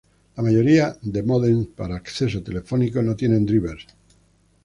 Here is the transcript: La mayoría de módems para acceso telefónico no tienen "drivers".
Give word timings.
La 0.35 0.41
mayoría 0.41 0.97
de 1.03 1.21
módems 1.21 1.67
para 1.77 1.95
acceso 1.95 2.41
telefónico 2.41 3.03
no 3.03 3.15
tienen 3.15 3.45
"drivers". 3.45 3.85